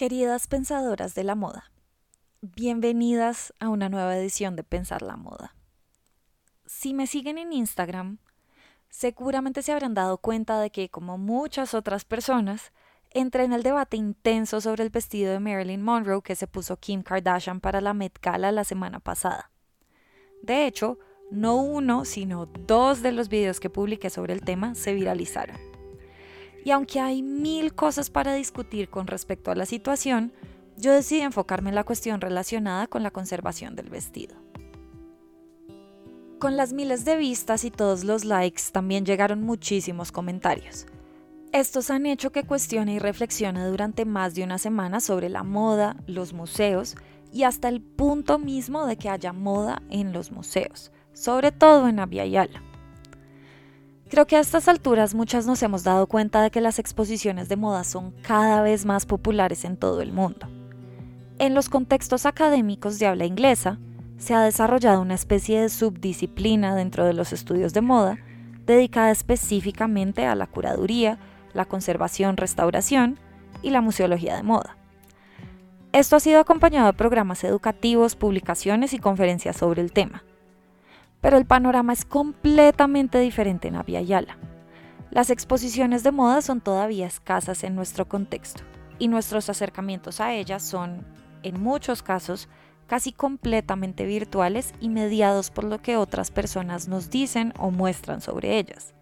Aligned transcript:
Queridas 0.00 0.46
pensadoras 0.46 1.14
de 1.14 1.24
la 1.24 1.34
moda, 1.34 1.70
bienvenidas 2.40 3.52
a 3.60 3.68
una 3.68 3.90
nueva 3.90 4.16
edición 4.16 4.56
de 4.56 4.64
Pensar 4.64 5.02
la 5.02 5.16
Moda. 5.16 5.54
Si 6.64 6.94
me 6.94 7.06
siguen 7.06 7.36
en 7.36 7.52
Instagram, 7.52 8.16
seguramente 8.88 9.60
se 9.60 9.72
habrán 9.72 9.92
dado 9.92 10.16
cuenta 10.16 10.58
de 10.58 10.70
que, 10.70 10.88
como 10.88 11.18
muchas 11.18 11.74
otras 11.74 12.06
personas, 12.06 12.72
entré 13.10 13.44
en 13.44 13.52
el 13.52 13.62
debate 13.62 13.98
intenso 13.98 14.62
sobre 14.62 14.84
el 14.84 14.88
vestido 14.88 15.34
de 15.34 15.38
Marilyn 15.38 15.82
Monroe 15.82 16.22
que 16.22 16.34
se 16.34 16.46
puso 16.46 16.78
Kim 16.78 17.02
Kardashian 17.02 17.60
para 17.60 17.82
la 17.82 17.92
Met 17.92 18.18
Gala 18.22 18.52
la 18.52 18.64
semana 18.64 19.00
pasada. 19.00 19.50
De 20.42 20.66
hecho, 20.66 20.98
no 21.30 21.56
uno, 21.56 22.06
sino 22.06 22.46
dos 22.46 23.02
de 23.02 23.12
los 23.12 23.28
videos 23.28 23.60
que 23.60 23.68
publiqué 23.68 24.08
sobre 24.08 24.32
el 24.32 24.40
tema 24.40 24.74
se 24.74 24.94
viralizaron. 24.94 25.69
Y 26.64 26.70
aunque 26.70 27.00
hay 27.00 27.22
mil 27.22 27.74
cosas 27.74 28.10
para 28.10 28.34
discutir 28.34 28.88
con 28.88 29.06
respecto 29.06 29.50
a 29.50 29.54
la 29.54 29.66
situación, 29.66 30.32
yo 30.76 30.92
decidí 30.92 31.20
enfocarme 31.20 31.70
en 31.70 31.74
la 31.74 31.84
cuestión 31.84 32.20
relacionada 32.20 32.86
con 32.86 33.02
la 33.02 33.10
conservación 33.10 33.76
del 33.76 33.90
vestido. 33.90 34.36
Con 36.38 36.56
las 36.56 36.72
miles 36.72 37.04
de 37.04 37.16
vistas 37.16 37.64
y 37.64 37.70
todos 37.70 38.04
los 38.04 38.24
likes 38.24 38.62
también 38.72 39.04
llegaron 39.04 39.42
muchísimos 39.42 40.10
comentarios. 40.10 40.86
Estos 41.52 41.90
han 41.90 42.06
hecho 42.06 42.32
que 42.32 42.44
cuestione 42.44 42.94
y 42.94 42.98
reflexione 42.98 43.66
durante 43.66 44.04
más 44.04 44.34
de 44.34 44.44
una 44.44 44.56
semana 44.56 45.00
sobre 45.00 45.28
la 45.28 45.42
moda, 45.42 45.96
los 46.06 46.32
museos 46.32 46.94
y 47.32 47.42
hasta 47.42 47.68
el 47.68 47.82
punto 47.82 48.38
mismo 48.38 48.86
de 48.86 48.96
que 48.96 49.10
haya 49.10 49.32
moda 49.32 49.82
en 49.90 50.12
los 50.12 50.30
museos, 50.32 50.92
sobre 51.12 51.52
todo 51.52 51.88
en 51.88 51.98
Abya. 51.98 52.48
Creo 54.10 54.26
que 54.26 54.34
a 54.34 54.40
estas 54.40 54.66
alturas 54.66 55.14
muchas 55.14 55.46
nos 55.46 55.62
hemos 55.62 55.84
dado 55.84 56.08
cuenta 56.08 56.42
de 56.42 56.50
que 56.50 56.60
las 56.60 56.80
exposiciones 56.80 57.48
de 57.48 57.54
moda 57.54 57.84
son 57.84 58.10
cada 58.22 58.60
vez 58.60 58.84
más 58.84 59.06
populares 59.06 59.64
en 59.64 59.76
todo 59.76 60.00
el 60.00 60.12
mundo. 60.12 60.48
En 61.38 61.54
los 61.54 61.68
contextos 61.68 62.26
académicos 62.26 62.98
de 62.98 63.06
habla 63.06 63.24
inglesa, 63.24 63.78
se 64.18 64.34
ha 64.34 64.42
desarrollado 64.42 65.00
una 65.00 65.14
especie 65.14 65.60
de 65.60 65.68
subdisciplina 65.68 66.74
dentro 66.74 67.06
de 67.06 67.14
los 67.14 67.32
estudios 67.32 67.72
de 67.72 67.82
moda 67.82 68.18
dedicada 68.66 69.12
específicamente 69.12 70.26
a 70.26 70.34
la 70.34 70.48
curaduría, 70.48 71.18
la 71.52 71.64
conservación, 71.64 72.36
restauración 72.36 73.18
y 73.62 73.70
la 73.70 73.80
museología 73.80 74.36
de 74.36 74.42
moda. 74.42 74.76
Esto 75.92 76.16
ha 76.16 76.20
sido 76.20 76.40
acompañado 76.40 76.86
de 76.88 76.92
programas 76.94 77.44
educativos, 77.44 78.16
publicaciones 78.16 78.92
y 78.92 78.98
conferencias 78.98 79.56
sobre 79.56 79.82
el 79.82 79.92
tema. 79.92 80.24
Pero 81.20 81.36
el 81.36 81.46
panorama 81.46 81.92
es 81.92 82.04
completamente 82.04 83.18
diferente 83.18 83.68
en 83.68 83.76
Abya. 83.76 84.24
Las 85.10 85.30
exposiciones 85.30 86.02
de 86.02 86.12
moda 86.12 86.40
son 86.40 86.60
todavía 86.60 87.06
escasas 87.06 87.64
en 87.64 87.74
nuestro 87.74 88.08
contexto 88.08 88.62
y 88.98 89.08
nuestros 89.08 89.50
acercamientos 89.50 90.20
a 90.20 90.32
ellas 90.32 90.62
son, 90.62 91.04
en 91.42 91.60
muchos 91.60 92.02
casos, 92.02 92.48
casi 92.86 93.12
completamente 93.12 94.04
virtuales 94.04 94.72
y 94.80 94.88
mediados 94.88 95.50
por 95.50 95.64
lo 95.64 95.80
que 95.80 95.96
otras 95.96 96.30
personas 96.30 96.88
nos 96.88 97.10
dicen 97.10 97.54
o 97.58 97.70
muestran 97.70 98.20
sobre 98.20 98.58
ellas. 98.58 98.94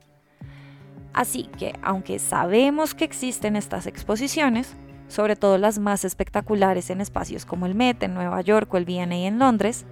Así 1.12 1.44
que, 1.58 1.74
aunque 1.82 2.18
sabemos 2.18 2.94
que 2.94 3.04
existen 3.04 3.56
estas 3.56 3.86
exposiciones, 3.86 4.76
sobre 5.08 5.36
todo 5.36 5.58
las 5.58 5.78
más 5.78 6.04
espectaculares 6.04 6.90
en 6.90 7.00
espacios 7.00 7.44
como 7.44 7.66
el 7.66 7.74
Met 7.74 8.02
en 8.02 8.14
Nueva 8.14 8.40
York 8.42 8.72
o 8.72 8.76
el 8.76 8.84
V&A 8.84 9.26
en 9.26 9.38
Londres, 9.38 9.86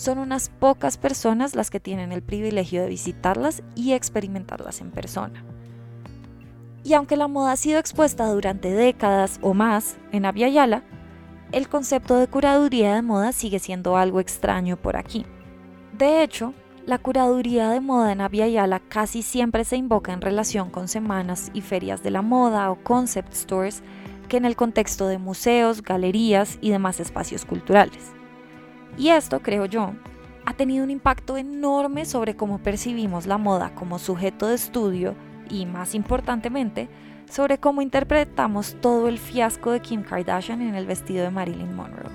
son 0.00 0.18
unas 0.18 0.48
pocas 0.48 0.96
personas 0.96 1.54
las 1.54 1.70
que 1.70 1.78
tienen 1.78 2.10
el 2.10 2.22
privilegio 2.22 2.82
de 2.82 2.88
visitarlas 2.88 3.62
y 3.74 3.92
experimentarlas 3.92 4.80
en 4.80 4.90
persona. 4.90 5.44
Y 6.82 6.94
aunque 6.94 7.18
la 7.18 7.28
moda 7.28 7.52
ha 7.52 7.56
sido 7.56 7.78
expuesta 7.78 8.26
durante 8.26 8.70
décadas 8.70 9.38
o 9.42 9.52
más 9.52 9.98
en 10.10 10.24
Abya 10.24 10.82
el 11.52 11.68
concepto 11.68 12.16
de 12.16 12.28
curaduría 12.28 12.94
de 12.94 13.02
moda 13.02 13.32
sigue 13.32 13.58
siendo 13.58 13.96
algo 13.96 14.20
extraño 14.20 14.76
por 14.78 14.96
aquí. 14.96 15.26
De 15.92 16.22
hecho, 16.22 16.54
la 16.86 16.96
curaduría 16.96 17.68
de 17.68 17.80
moda 17.80 18.12
en 18.12 18.22
Abya 18.22 18.80
casi 18.88 19.22
siempre 19.22 19.64
se 19.64 19.76
invoca 19.76 20.14
en 20.14 20.22
relación 20.22 20.70
con 20.70 20.88
semanas 20.88 21.50
y 21.52 21.60
ferias 21.60 22.02
de 22.02 22.10
la 22.10 22.22
moda 22.22 22.70
o 22.70 22.82
concept 22.82 23.34
stores 23.34 23.82
que 24.28 24.38
en 24.38 24.46
el 24.46 24.56
contexto 24.56 25.08
de 25.08 25.18
museos, 25.18 25.82
galerías 25.82 26.56
y 26.62 26.70
demás 26.70 27.00
espacios 27.00 27.44
culturales. 27.44 28.14
Y 28.96 29.08
esto, 29.08 29.40
creo 29.40 29.66
yo, 29.66 29.92
ha 30.44 30.54
tenido 30.54 30.84
un 30.84 30.90
impacto 30.90 31.36
enorme 31.36 32.04
sobre 32.04 32.36
cómo 32.36 32.58
percibimos 32.58 33.26
la 33.26 33.38
moda 33.38 33.74
como 33.74 33.98
sujeto 33.98 34.46
de 34.48 34.54
estudio 34.54 35.14
y, 35.48 35.66
más 35.66 35.94
importantemente, 35.94 36.88
sobre 37.30 37.58
cómo 37.58 37.82
interpretamos 37.82 38.76
todo 38.80 39.08
el 39.08 39.18
fiasco 39.18 39.70
de 39.70 39.80
Kim 39.80 40.02
Kardashian 40.02 40.62
en 40.62 40.74
el 40.74 40.86
vestido 40.86 41.24
de 41.24 41.30
Marilyn 41.30 41.74
Monroe. 41.74 42.10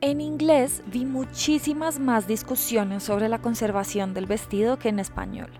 En 0.00 0.20
inglés 0.20 0.82
vi 0.86 1.04
muchísimas 1.04 1.98
más 1.98 2.28
discusiones 2.28 3.02
sobre 3.02 3.28
la 3.28 3.40
conservación 3.40 4.14
del 4.14 4.26
vestido 4.26 4.78
que 4.78 4.90
en 4.90 5.00
español. 5.00 5.50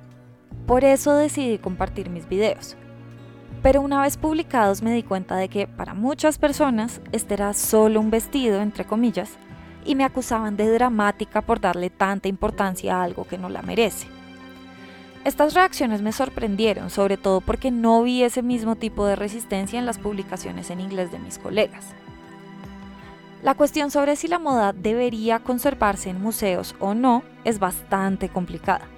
Por 0.67 0.85
eso 0.85 1.15
decidí 1.15 1.59
compartir 1.59 2.11
mis 2.11 2.29
videos. 2.29 2.77
Pero 3.63 3.81
una 3.81 4.03
vez 4.03 4.17
publicados 4.17 4.83
me 4.83 4.93
di 4.93 5.03
cuenta 5.03 5.37
de 5.37 5.49
que 5.49 5.67
para 5.67 5.95
muchas 5.95 6.39
personas 6.39 7.01
este 7.13 7.35
era 7.35 7.53
solo 7.55 8.01
un 8.01 8.11
vestido, 8.11 8.61
entre 8.61 8.85
comillas, 8.85 9.31
y 9.85 9.95
me 9.95 10.05
acusaban 10.05 10.57
de 10.57 10.71
dramática 10.71 11.43
por 11.43 11.61
darle 11.61 11.91
tanta 11.91 12.29
importancia 12.29 12.97
a 12.97 13.03
algo 13.03 13.25
que 13.25 13.39
no 13.39 13.49
la 13.49 13.63
merece. 13.63 14.07
Estas 15.25 15.55
reacciones 15.55 16.03
me 16.03 16.13
sorprendieron, 16.13 16.91
sobre 16.91 17.17
todo 17.17 17.41
porque 17.41 17.71
no 17.71 18.03
vi 18.03 18.23
ese 18.23 18.43
mismo 18.43 18.77
tipo 18.77 19.05
de 19.07 19.17
resistencia 19.17 19.79
en 19.79 19.87
las 19.87 19.99
publicaciones 19.99 20.71
en 20.71 20.81
inglés 20.81 21.11
de 21.11 21.19
mis 21.19 21.39
colegas. 21.39 21.85
La 23.43 23.55
cuestión 23.55 23.91
sobre 23.91 24.17
si 24.17 24.29
la 24.29 24.39
moda 24.39 24.73
debería 24.73 25.41
conservarse 25.41 26.11
en 26.11 26.21
museos 26.21 26.75
o 26.81 26.95
no 26.95 27.23
es 27.45 27.59
bastante 27.59 28.29
complicada. 28.29 28.89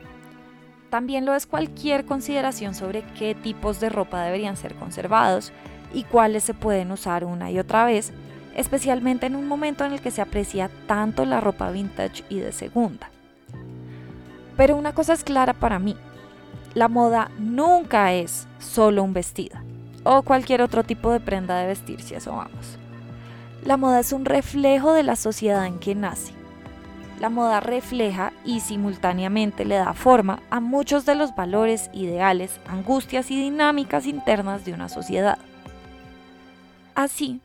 También 0.91 1.25
lo 1.25 1.35
es 1.35 1.47
cualquier 1.47 2.05
consideración 2.05 2.75
sobre 2.75 3.03
qué 3.17 3.37
tipos 3.37 3.79
de 3.79 3.89
ropa 3.89 4.23
deberían 4.23 4.57
ser 4.57 4.75
conservados 4.75 5.53
y 5.95 6.03
cuáles 6.03 6.43
se 6.43 6.53
pueden 6.53 6.91
usar 6.91 7.25
una 7.25 7.51
y 7.53 7.61
otra 7.61 7.85
vez, 7.85 8.13
especialmente 8.57 9.27
en 9.27 9.37
un 9.37 9.47
momento 9.47 9.85
en 9.85 9.93
el 9.93 10.01
que 10.01 10.11
se 10.11 10.21
aprecia 10.21 10.69
tanto 10.89 11.25
la 11.25 11.41
ropa 11.41 11.71
vintage 11.71 12.25
y 12.29 12.41
de 12.41 12.51
segunda. 12.51 13.09
Pero 14.57 14.77
una 14.77 14.93
cosa 14.93 15.13
es 15.13 15.23
clara 15.23 15.55
para 15.55 15.79
mí, 15.79 15.97
la 16.75 16.89
moda 16.89 17.31
nunca 17.39 18.13
es 18.13 18.49
solo 18.59 19.05
un 19.05 19.13
vestido 19.13 19.59
o 20.03 20.23
cualquier 20.23 20.61
otro 20.61 20.83
tipo 20.83 21.13
de 21.13 21.21
prenda 21.21 21.59
de 21.59 21.69
vestir 21.69 22.01
si 22.03 22.15
eso 22.15 22.33
vamos. 22.33 22.79
La 23.65 23.77
moda 23.77 24.01
es 24.01 24.13
un 24.13 24.25
reflejo 24.25 24.93
de 24.93 25.05
la 25.05 25.15
sociedad 25.15 25.67
en 25.67 25.79
que 25.79 25.95
nace 25.95 26.40
la 27.21 27.29
moda 27.29 27.61
refleja 27.61 28.33
y 28.45 28.61
simultáneamente 28.61 29.67
le 29.67 29.77
da 29.77 29.93
forma 29.93 30.41
a 30.51 30.59
muchos 30.59 31.05
de 31.05 31.15
los 31.15 31.35
valores, 31.35 31.91
ideales, 31.93 32.59
angustias 32.67 33.31
y 33.31 33.41
dinámicas 33.41 34.07
internas 34.07 34.65
de 34.65 34.73
una 34.73 34.89
sociedad. 34.89 35.39
Así, 36.95 37.41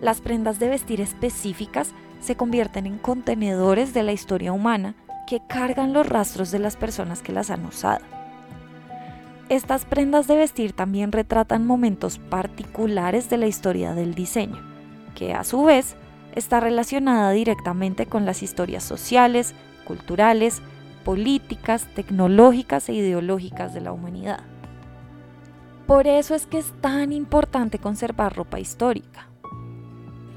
las 0.00 0.20
prendas 0.20 0.60
de 0.60 0.68
vestir 0.68 1.00
específicas 1.00 1.90
se 2.20 2.36
convierten 2.36 2.86
en 2.86 2.98
contenedores 2.98 3.92
de 3.92 4.04
la 4.04 4.12
historia 4.12 4.52
humana 4.52 4.94
que 5.26 5.40
cargan 5.46 5.92
los 5.92 6.08
rastros 6.08 6.52
de 6.52 6.60
las 6.60 6.76
personas 6.76 7.20
que 7.20 7.32
las 7.32 7.50
han 7.50 7.66
usado. 7.66 8.04
Estas 9.48 9.84
prendas 9.84 10.28
de 10.28 10.36
vestir 10.36 10.72
también 10.74 11.10
retratan 11.10 11.66
momentos 11.66 12.18
particulares 12.18 13.28
de 13.30 13.38
la 13.38 13.46
historia 13.46 13.94
del 13.94 14.14
diseño, 14.14 14.62
que 15.14 15.34
a 15.34 15.42
su 15.42 15.64
vez 15.64 15.96
está 16.38 16.60
relacionada 16.60 17.30
directamente 17.32 18.06
con 18.06 18.24
las 18.24 18.42
historias 18.42 18.82
sociales, 18.82 19.54
culturales, 19.84 20.62
políticas, 21.04 21.86
tecnológicas 21.94 22.88
e 22.88 22.94
ideológicas 22.94 23.74
de 23.74 23.80
la 23.80 23.92
humanidad. 23.92 24.40
Por 25.86 26.06
eso 26.06 26.34
es 26.34 26.46
que 26.46 26.58
es 26.58 26.72
tan 26.80 27.12
importante 27.12 27.78
conservar 27.78 28.36
ropa 28.36 28.60
histórica. 28.60 29.28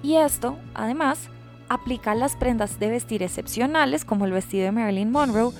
Y 0.01 0.15
esto, 0.15 0.57
además, 0.73 1.29
aplica 1.67 2.11
a 2.11 2.15
las 2.15 2.35
prendas 2.35 2.79
de 2.79 2.89
vestir 2.89 3.21
excepcionales 3.21 4.05
como 4.05 4.25
el 4.25 4.31
vestido 4.31 4.65
de 4.65 4.71
Marilyn 4.71 5.11
Monroe, 5.11 5.53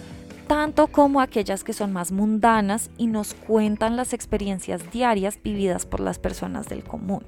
tanto 0.48 0.88
como 0.88 1.22
aquellas 1.22 1.64
que 1.64 1.74
son 1.74 1.94
más 1.94 2.12
mundanas 2.12 2.90
y 2.98 3.08
nos 3.08 3.34
cuentan 3.34 3.96
las 3.96 4.14
experiencias 4.14 4.92
diarias 4.92 5.40
vividas 5.44 5.86
por 5.86 6.00
las 6.00 6.20
personas 6.20 6.68
del 6.68 6.84
común. 6.84 7.26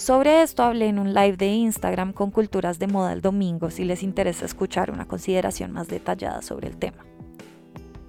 Sobre 0.00 0.40
esto 0.40 0.62
hablé 0.62 0.86
en 0.86 0.98
un 0.98 1.12
live 1.12 1.36
de 1.36 1.48
Instagram 1.48 2.14
con 2.14 2.30
Culturas 2.30 2.78
de 2.78 2.86
Moda 2.86 3.12
el 3.12 3.20
domingo 3.20 3.68
si 3.68 3.84
les 3.84 4.02
interesa 4.02 4.46
escuchar 4.46 4.90
una 4.90 5.04
consideración 5.04 5.72
más 5.72 5.88
detallada 5.88 6.40
sobre 6.40 6.68
el 6.68 6.78
tema. 6.78 7.04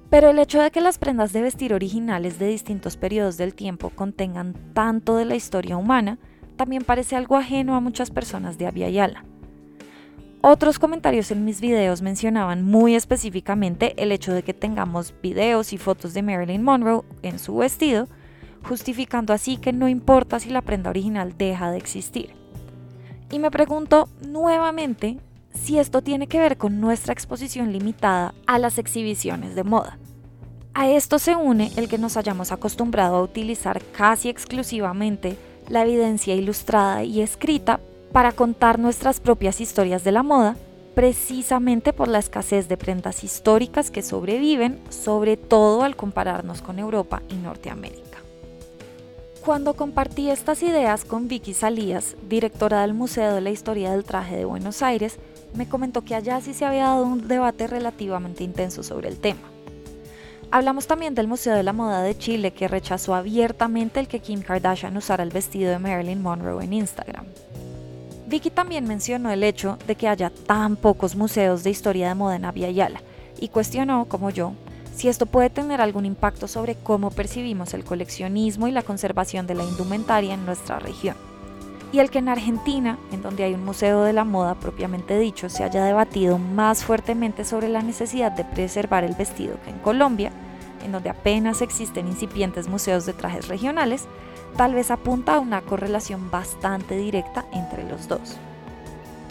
Pero 0.10 0.30
el 0.30 0.40
hecho 0.40 0.62
de 0.62 0.72
que 0.72 0.80
las 0.80 0.98
prendas 0.98 1.34
de 1.34 1.42
vestir 1.42 1.74
originales 1.74 2.40
de 2.40 2.48
distintos 2.48 2.96
periodos 2.96 3.36
del 3.36 3.54
tiempo 3.54 3.90
contengan 3.90 4.54
tanto 4.74 5.18
de 5.18 5.26
la 5.26 5.36
historia 5.36 5.76
humana 5.76 6.18
también 6.56 6.86
parece 6.86 7.18
algo 7.18 7.36
ajeno 7.36 7.76
a 7.76 7.82
muchas 7.82 8.10
personas 8.10 8.58
de 8.58 8.68
Abya. 8.68 9.26
Otros 10.40 10.80
comentarios 10.80 11.30
en 11.32 11.44
mis 11.44 11.60
videos 11.60 12.02
mencionaban 12.02 12.64
muy 12.64 12.96
específicamente 12.96 14.02
el 14.02 14.14
hecho 14.14 14.34
de 14.34 14.44
que 14.44 14.54
tengamos 14.54 15.14
videos 15.22 15.74
y 15.74 15.78
fotos 15.78 16.14
de 16.14 16.22
Marilyn 16.22 16.64
Monroe 16.64 17.04
en 17.22 17.38
su 17.38 17.58
vestido 17.58 18.08
justificando 18.63 19.34
así 19.34 19.58
que 19.58 19.74
no 19.74 19.88
importa 19.88 20.40
si 20.40 20.50
la 20.50 20.62
prenda 20.62 20.90
original 20.90 21.36
deja 21.38 21.72
de 21.72 21.78
existir. 21.78 22.34
Y 23.31 23.40
me 23.40 23.52
pregunto 23.52 24.10
nuevamente 24.28 25.18
si 25.54 25.80
esto 25.80 26.02
tiene 26.02 26.28
que 26.28 26.40
ver 26.40 26.58
con 26.58 26.80
nuestra 26.80 27.13
exposición 27.13 27.72
limitada 27.72 28.34
a 28.46 28.60
las 28.60 28.78
exhibiciones 28.78 29.56
de 29.56 29.63
moda. 29.63 29.98
A 30.74 30.90
esto 30.90 31.19
se 31.19 31.36
une 31.36 31.72
el 31.75 31.90
que 31.90 31.98
nos 31.98 32.16
hayamos 32.16 32.52
acostumbrado 32.52 33.18
a 33.18 33.24
utilizar 33.24 33.81
casi 33.92 34.30
exclusivamente 34.30 35.38
la 35.68 35.84
evidencia 35.84 36.36
ilustrada 36.36 37.04
y 37.04 37.22
escrita 37.22 37.80
para 38.12 38.31
contar 38.31 38.80
nuestras 38.80 39.19
propias 39.19 39.62
historias 39.62 40.04
de 40.04 40.12
la 40.12 40.24
moda, 40.24 40.56
precisamente 40.96 41.94
por 41.94 42.08
la 42.08 42.19
escasez 42.19 42.68
de 42.68 42.78
prendas 42.78 43.24
históricas 43.24 43.92
que 43.92 44.02
sobreviven, 44.02 44.80
sobre 44.90 45.38
todo 45.38 45.84
al 45.84 45.96
compararnos 45.96 46.62
con 46.62 46.80
Europa 46.80 47.22
y 47.30 47.36
Norteamérica. 47.36 48.11
Cuando 49.44 49.74
compartí 49.74 50.30
estas 50.30 50.62
ideas 50.62 51.04
con 51.04 51.28
Vicky 51.28 51.56
Salías, 51.56 52.16
directora 52.30 52.82
del 52.82 52.94
Museo 52.94 53.34
de 53.34 53.42
la 53.42 53.50
Historia 53.50 53.92
del 53.92 54.04
Traje 54.04 54.38
de 54.38 54.46
Buenos 54.46 54.84
Aires, 54.84 55.18
me 55.56 55.68
comentó 55.68 56.04
que 56.04 56.14
allá 56.14 56.40
sí 56.42 56.54
se 56.54 56.64
había 56.64 56.84
dado 56.84 57.06
un 57.06 57.28
debate 57.28 57.66
relativamente 57.66 58.44
intenso 58.44 58.84
sobre 58.84 59.10
el 59.10 59.18
tema. 59.18 59.42
Hablamos 60.52 60.86
también 60.86 61.16
del 61.16 61.28
Museo 61.28 61.56
de 61.56 61.64
la 61.64 61.74
Moda 61.74 62.04
de 62.04 62.16
Chile 62.16 62.52
que 62.52 62.68
rechazó 62.68 63.16
abiertamente 63.16 64.00
el 64.00 64.08
que 64.08 64.20
Kim 64.20 64.44
Kardashian 64.44 64.96
usara 64.96 65.24
el 65.24 65.32
vestido 65.32 65.72
de 65.72 65.80
Marilyn 65.80 66.22
Monroe 66.22 66.64
en 66.64 66.74
Instagram. 66.74 67.26
Vicky 68.28 68.52
también 68.52 68.88
mencionó 68.88 69.32
el 69.32 69.44
hecho 69.44 69.80
de 69.88 69.96
que 69.96 70.08
haya 70.08 70.30
tan 70.30 70.76
pocos 70.76 71.16
museos 71.16 71.64
de 71.64 71.72
historia 71.72 72.10
de 72.10 72.16
moda 72.16 72.36
en 72.36 72.46
Avia 72.46 72.70
Yala 72.70 73.02
y 73.40 73.48
cuestionó, 73.48 74.06
como 74.06 74.30
yo, 74.30 74.54
si 74.96 75.08
esto 75.08 75.26
puede 75.26 75.50
tener 75.50 75.82
algún 75.82 76.06
impacto 76.06 76.48
sobre 76.48 76.76
cómo 76.76 77.12
percibimos 77.12 77.74
el 77.74 77.84
coleccionismo 77.84 78.68
y 78.68 78.72
la 78.72 78.84
conservación 78.84 79.48
de 79.48 79.56
la 79.56 79.64
indumentaria 79.64 80.34
en 80.34 80.46
nuestra 80.46 80.80
región 80.80 81.16
y 81.92 82.00
el 82.00 82.10
que 82.10 82.20
en 82.20 82.30
Argentina, 82.30 82.98
en 83.12 83.22
donde 83.22 83.44
hay 83.44 83.54
un 83.54 83.66
museo 83.66 84.04
de 84.04 84.14
la 84.14 84.24
moda 84.24 84.56
propiamente 84.56 85.20
dicho, 85.20 85.50
se 85.50 85.64
haya 85.64 85.84
debatido 85.84 86.38
más 86.38 86.84
fuertemente 86.86 87.44
sobre 87.44 87.68
la 87.68 87.82
necesidad 87.82 88.32
de 88.32 88.46
preservar 88.46 89.04
el 89.04 89.16
vestido 89.16 89.58
que 89.64 89.72
en 89.72 89.80
Colombia, 89.80 90.32
en 90.86 90.94
donde 90.94 91.10
apenas 91.10 91.62
existen 91.62 92.08
incipientes 92.08 92.68
museos 92.68 93.06
de 93.06 93.14
trajes 93.14 93.50
regionales, 93.50 94.06
tal 94.56 94.74
vez 94.74 94.90
apunta 94.90 95.36
a 95.36 95.40
una 95.40 95.62
correlación 95.62 96.32
bastante 96.32 96.98
directa 96.98 97.46
entre 97.52 97.84
los 97.84 98.08
dos. 98.08 98.38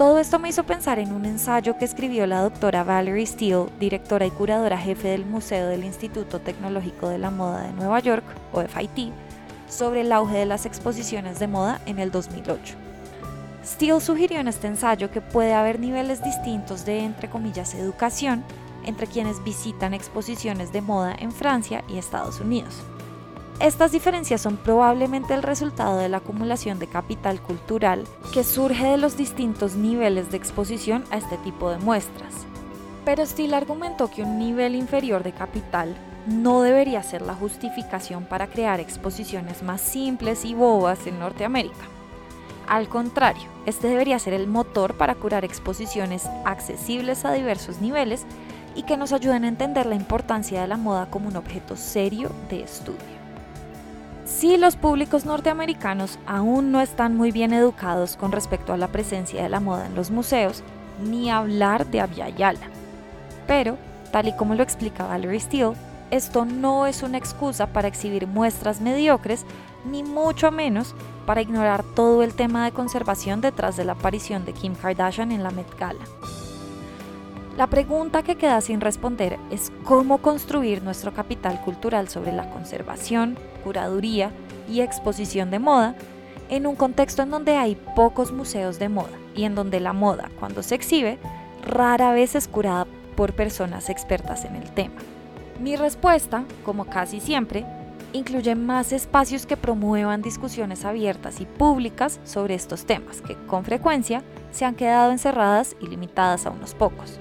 Todo 0.00 0.18
esto 0.18 0.38
me 0.38 0.48
hizo 0.48 0.64
pensar 0.64 0.98
en 0.98 1.12
un 1.12 1.26
ensayo 1.26 1.76
que 1.76 1.84
escribió 1.84 2.26
la 2.26 2.40
doctora 2.40 2.84
Valerie 2.84 3.26
Steele, 3.26 3.66
directora 3.78 4.24
y 4.24 4.30
curadora 4.30 4.78
jefe 4.78 5.08
del 5.08 5.26
Museo 5.26 5.68
del 5.68 5.84
Instituto 5.84 6.40
Tecnológico 6.40 7.10
de 7.10 7.18
la 7.18 7.30
Moda 7.30 7.64
de 7.64 7.74
Nueva 7.74 8.00
York, 8.00 8.24
o 8.54 8.62
FIT, 8.62 9.12
sobre 9.68 10.00
el 10.00 10.10
auge 10.12 10.38
de 10.38 10.46
las 10.46 10.64
exposiciones 10.64 11.38
de 11.38 11.48
moda 11.48 11.82
en 11.84 11.98
el 11.98 12.10
2008. 12.10 12.76
Steele 13.62 14.00
sugirió 14.00 14.40
en 14.40 14.48
este 14.48 14.68
ensayo 14.68 15.10
que 15.10 15.20
puede 15.20 15.52
haber 15.52 15.78
niveles 15.78 16.24
distintos 16.24 16.86
de, 16.86 17.00
entre 17.00 17.28
comillas, 17.28 17.74
educación 17.74 18.42
entre 18.86 19.06
quienes 19.06 19.44
visitan 19.44 19.92
exposiciones 19.92 20.72
de 20.72 20.80
moda 20.80 21.14
en 21.18 21.30
Francia 21.30 21.84
y 21.90 21.98
Estados 21.98 22.40
Unidos. 22.40 22.74
Estas 23.60 23.92
diferencias 23.92 24.40
son 24.40 24.56
probablemente 24.56 25.34
el 25.34 25.42
resultado 25.42 25.98
de 25.98 26.08
la 26.08 26.16
acumulación 26.16 26.78
de 26.78 26.86
capital 26.86 27.42
cultural 27.42 28.04
que 28.32 28.42
surge 28.42 28.86
de 28.86 28.96
los 28.96 29.18
distintos 29.18 29.74
niveles 29.74 30.30
de 30.30 30.38
exposición 30.38 31.04
a 31.10 31.18
este 31.18 31.36
tipo 31.36 31.70
de 31.70 31.76
muestras. 31.76 32.32
Pero 33.04 33.26
Steele 33.26 33.54
argumentó 33.54 34.10
que 34.10 34.22
un 34.22 34.38
nivel 34.38 34.74
inferior 34.74 35.22
de 35.22 35.32
capital 35.32 35.94
no 36.26 36.62
debería 36.62 37.02
ser 37.02 37.20
la 37.20 37.34
justificación 37.34 38.24
para 38.24 38.46
crear 38.46 38.80
exposiciones 38.80 39.62
más 39.62 39.82
simples 39.82 40.46
y 40.46 40.54
bobas 40.54 41.06
en 41.06 41.18
Norteamérica. 41.18 41.84
Al 42.66 42.88
contrario, 42.88 43.48
este 43.66 43.88
debería 43.88 44.18
ser 44.18 44.32
el 44.32 44.46
motor 44.46 44.96
para 44.96 45.16
curar 45.16 45.44
exposiciones 45.44 46.24
accesibles 46.46 47.26
a 47.26 47.32
diversos 47.32 47.82
niveles 47.82 48.24
y 48.74 48.84
que 48.84 48.96
nos 48.96 49.12
ayuden 49.12 49.44
a 49.44 49.48
entender 49.48 49.84
la 49.84 49.96
importancia 49.96 50.62
de 50.62 50.68
la 50.68 50.78
moda 50.78 51.10
como 51.10 51.28
un 51.28 51.36
objeto 51.36 51.76
serio 51.76 52.30
de 52.48 52.62
estudio. 52.62 53.19
Si 54.30 54.56
los 54.56 54.76
públicos 54.76 55.26
norteamericanos 55.26 56.18
aún 56.24 56.70
no 56.70 56.80
están 56.80 57.16
muy 57.16 57.32
bien 57.32 57.52
educados 57.52 58.16
con 58.16 58.30
respecto 58.30 58.72
a 58.72 58.76
la 58.78 58.88
presencia 58.88 59.42
de 59.42 59.48
la 59.48 59.60
moda 59.60 59.86
en 59.86 59.96
los 59.96 60.10
museos, 60.10 60.62
ni 61.02 61.30
hablar 61.30 61.86
de 61.86 62.02
Yala. 62.38 62.70
Pero, 63.46 63.76
tal 64.12 64.28
y 64.28 64.36
como 64.36 64.54
lo 64.54 64.62
explica 64.62 65.04
Valerie 65.04 65.40
Steele, 65.40 65.74
esto 66.10 66.44
no 66.44 66.86
es 66.86 67.02
una 67.02 67.18
excusa 67.18 67.66
para 67.66 67.88
exhibir 67.88 68.28
muestras 68.28 68.80
mediocres, 68.80 69.44
ni 69.84 70.04
mucho 70.04 70.50
menos 70.52 70.94
para 71.26 71.42
ignorar 71.42 71.82
todo 71.82 72.22
el 72.22 72.32
tema 72.32 72.64
de 72.64 72.72
conservación 72.72 73.40
detrás 73.40 73.76
de 73.76 73.84
la 73.84 73.92
aparición 73.92 74.44
de 74.44 74.52
Kim 74.52 74.74
Kardashian 74.74 75.32
en 75.32 75.42
la 75.42 75.50
Met 75.50 75.76
Gala. 75.78 76.04
La 77.60 77.66
pregunta 77.66 78.22
que 78.22 78.36
queda 78.36 78.62
sin 78.62 78.80
responder 78.80 79.38
es 79.50 79.70
cómo 79.84 80.22
construir 80.22 80.82
nuestro 80.82 81.12
capital 81.12 81.60
cultural 81.60 82.08
sobre 82.08 82.32
la 82.32 82.48
conservación, 82.48 83.36
curaduría 83.62 84.30
y 84.66 84.80
exposición 84.80 85.50
de 85.50 85.58
moda 85.58 85.94
en 86.48 86.66
un 86.66 86.74
contexto 86.74 87.20
en 87.20 87.28
donde 87.28 87.58
hay 87.58 87.74
pocos 87.94 88.32
museos 88.32 88.78
de 88.78 88.88
moda 88.88 89.12
y 89.34 89.44
en 89.44 89.54
donde 89.54 89.78
la 89.78 89.92
moda, 89.92 90.30
cuando 90.40 90.62
se 90.62 90.74
exhibe, 90.74 91.18
rara 91.62 92.14
vez 92.14 92.34
es 92.34 92.48
curada 92.48 92.86
por 93.14 93.34
personas 93.34 93.90
expertas 93.90 94.46
en 94.46 94.56
el 94.56 94.70
tema. 94.70 94.96
Mi 95.60 95.76
respuesta, 95.76 96.44
como 96.64 96.86
casi 96.86 97.20
siempre, 97.20 97.66
incluye 98.14 98.54
más 98.54 98.90
espacios 98.90 99.44
que 99.44 99.58
promuevan 99.58 100.22
discusiones 100.22 100.86
abiertas 100.86 101.42
y 101.42 101.44
públicas 101.44 102.20
sobre 102.24 102.54
estos 102.54 102.86
temas, 102.86 103.20
que 103.20 103.36
con 103.46 103.66
frecuencia 103.66 104.22
se 104.50 104.64
han 104.64 104.76
quedado 104.76 105.12
encerradas 105.12 105.76
y 105.78 105.88
limitadas 105.88 106.46
a 106.46 106.50
unos 106.50 106.74
pocos. 106.74 107.20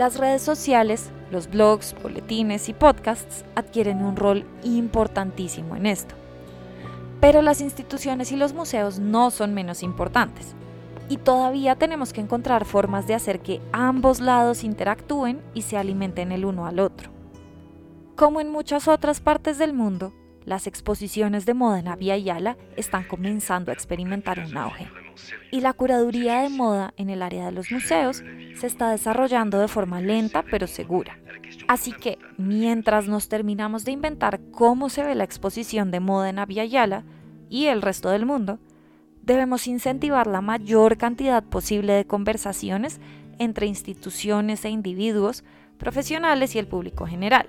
Las 0.00 0.16
redes 0.16 0.40
sociales, 0.40 1.10
los 1.30 1.50
blogs, 1.50 1.94
boletines 2.02 2.70
y 2.70 2.72
podcasts 2.72 3.44
adquieren 3.54 4.02
un 4.02 4.16
rol 4.16 4.46
importantísimo 4.62 5.76
en 5.76 5.84
esto. 5.84 6.14
Pero 7.20 7.42
las 7.42 7.60
instituciones 7.60 8.32
y 8.32 8.36
los 8.36 8.54
museos 8.54 8.98
no 8.98 9.30
son 9.30 9.52
menos 9.52 9.82
importantes 9.82 10.54
y 11.10 11.18
todavía 11.18 11.76
tenemos 11.76 12.14
que 12.14 12.22
encontrar 12.22 12.64
formas 12.64 13.06
de 13.06 13.14
hacer 13.14 13.40
que 13.40 13.60
ambos 13.72 14.20
lados 14.20 14.64
interactúen 14.64 15.42
y 15.52 15.60
se 15.60 15.76
alimenten 15.76 16.32
el 16.32 16.46
uno 16.46 16.64
al 16.64 16.80
otro. 16.80 17.10
Como 18.16 18.40
en 18.40 18.48
muchas 18.48 18.88
otras 18.88 19.20
partes 19.20 19.58
del 19.58 19.74
mundo, 19.74 20.14
las 20.46 20.66
exposiciones 20.66 21.44
de 21.44 21.52
moda 21.52 21.78
en 21.78 21.88
Avia 21.88 22.16
Yala 22.16 22.56
están 22.74 23.04
comenzando 23.04 23.70
a 23.70 23.74
experimentar 23.74 24.38
un 24.38 24.56
auge. 24.56 24.88
Y 25.50 25.60
la 25.60 25.72
curaduría 25.72 26.42
de 26.42 26.48
moda 26.48 26.94
en 26.96 27.10
el 27.10 27.22
área 27.22 27.46
de 27.46 27.52
los 27.52 27.70
museos 27.70 28.22
se 28.58 28.66
está 28.66 28.90
desarrollando 28.90 29.58
de 29.58 29.68
forma 29.68 30.00
lenta 30.00 30.44
pero 30.50 30.66
segura. 30.66 31.18
Así 31.68 31.92
que, 31.92 32.18
mientras 32.36 33.08
nos 33.08 33.28
terminamos 33.28 33.84
de 33.84 33.92
inventar 33.92 34.40
cómo 34.52 34.88
se 34.88 35.02
ve 35.02 35.14
la 35.14 35.24
exposición 35.24 35.90
de 35.90 36.00
moda 36.00 36.28
en 36.28 36.68
Yala 36.68 37.04
y 37.48 37.66
el 37.66 37.82
resto 37.82 38.10
del 38.10 38.26
mundo, 38.26 38.58
debemos 39.22 39.66
incentivar 39.66 40.26
la 40.26 40.40
mayor 40.40 40.96
cantidad 40.96 41.42
posible 41.42 41.92
de 41.92 42.06
conversaciones 42.06 43.00
entre 43.38 43.66
instituciones 43.66 44.64
e 44.64 44.70
individuos, 44.70 45.44
profesionales 45.78 46.54
y 46.54 46.58
el 46.58 46.66
público 46.66 47.06
general. 47.06 47.48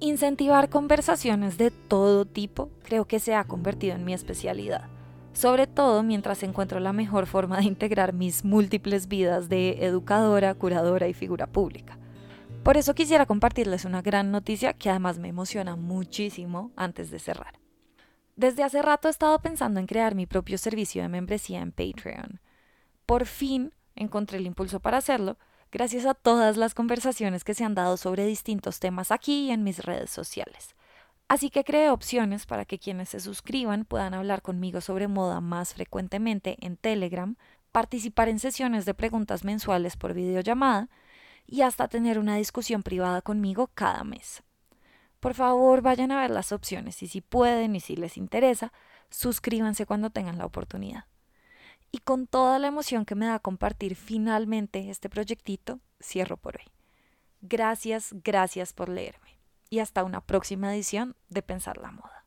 Incentivar 0.00 0.68
conversaciones 0.70 1.58
de 1.58 1.70
todo 1.70 2.24
tipo 2.24 2.70
creo 2.82 3.06
que 3.06 3.20
se 3.20 3.34
ha 3.34 3.44
convertido 3.44 3.94
en 3.94 4.04
mi 4.04 4.14
especialidad, 4.14 4.88
sobre 5.34 5.66
todo 5.66 6.02
mientras 6.02 6.42
encuentro 6.42 6.80
la 6.80 6.92
mejor 6.92 7.26
forma 7.26 7.58
de 7.58 7.64
integrar 7.64 8.14
mis 8.14 8.44
múltiples 8.44 9.08
vidas 9.08 9.48
de 9.48 9.84
educadora, 9.84 10.54
curadora 10.54 11.08
y 11.08 11.12
figura 11.12 11.46
pública. 11.46 11.98
Por 12.62 12.78
eso 12.78 12.94
quisiera 12.94 13.26
compartirles 13.26 13.84
una 13.84 14.00
gran 14.00 14.30
noticia 14.30 14.72
que 14.72 14.88
además 14.88 15.18
me 15.18 15.28
emociona 15.28 15.76
muchísimo 15.76 16.72
antes 16.76 17.10
de 17.10 17.18
cerrar. 17.18 17.58
Desde 18.36 18.62
hace 18.62 18.80
rato 18.80 19.08
he 19.08 19.10
estado 19.10 19.38
pensando 19.40 19.80
en 19.80 19.86
crear 19.86 20.14
mi 20.14 20.26
propio 20.26 20.56
servicio 20.56 21.02
de 21.02 21.08
membresía 21.08 21.60
en 21.60 21.72
Patreon. 21.72 22.40
Por 23.04 23.26
fin 23.26 23.74
encontré 23.96 24.38
el 24.38 24.46
impulso 24.46 24.80
para 24.80 24.98
hacerlo, 24.98 25.36
gracias 25.70 26.06
a 26.06 26.14
todas 26.14 26.56
las 26.56 26.74
conversaciones 26.74 27.44
que 27.44 27.54
se 27.54 27.64
han 27.64 27.74
dado 27.74 27.96
sobre 27.96 28.24
distintos 28.24 28.80
temas 28.80 29.10
aquí 29.10 29.46
y 29.46 29.50
en 29.50 29.62
mis 29.62 29.84
redes 29.84 30.10
sociales. 30.10 30.74
Así 31.28 31.50
que 31.50 31.64
creé 31.64 31.90
opciones 31.90 32.46
para 32.46 32.64
que 32.64 32.78
quienes 32.78 33.08
se 33.10 33.20
suscriban 33.20 33.84
puedan 33.84 34.14
hablar 34.14 34.42
conmigo 34.42 34.80
sobre 34.80 35.08
moda 35.08 35.40
más 35.40 35.74
frecuentemente 35.74 36.56
en 36.60 36.76
Telegram, 36.76 37.36
participar 37.72 38.28
en 38.28 38.38
sesiones 38.38 38.84
de 38.84 38.94
preguntas 38.94 39.42
mensuales 39.44 39.96
por 39.96 40.14
videollamada 40.14 40.88
y 41.46 41.62
hasta 41.62 41.88
tener 41.88 42.18
una 42.18 42.36
discusión 42.36 42.82
privada 42.82 43.22
conmigo 43.22 43.70
cada 43.74 44.04
mes. 44.04 44.42
Por 45.20 45.34
favor, 45.34 45.80
vayan 45.80 46.12
a 46.12 46.20
ver 46.20 46.30
las 46.30 46.52
opciones 46.52 47.02
y 47.02 47.08
si 47.08 47.22
pueden 47.22 47.74
y 47.74 47.80
si 47.80 47.96
les 47.96 48.18
interesa, 48.18 48.72
suscríbanse 49.08 49.86
cuando 49.86 50.10
tengan 50.10 50.36
la 50.36 50.44
oportunidad. 50.44 51.06
Y 51.90 51.98
con 51.98 52.26
toda 52.26 52.58
la 52.58 52.68
emoción 52.68 53.04
que 53.06 53.14
me 53.14 53.26
da 53.26 53.38
compartir 53.38 53.96
finalmente 53.96 54.90
este 54.90 55.08
proyectito, 55.08 55.80
cierro 56.02 56.36
por 56.36 56.56
hoy. 56.56 56.64
Gracias, 57.40 58.14
gracias 58.22 58.72
por 58.72 58.88
leerme. 58.88 59.33
Y 59.70 59.80
hasta 59.80 60.04
una 60.04 60.20
próxima 60.20 60.72
edición 60.74 61.16
de 61.28 61.42
Pensar 61.42 61.78
la 61.78 61.90
Moda. 61.90 62.14